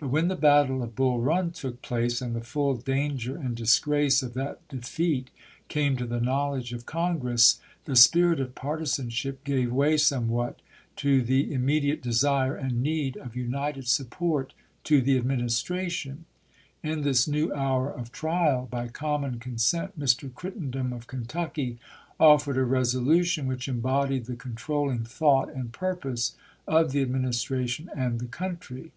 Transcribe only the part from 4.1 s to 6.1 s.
of that defeat came to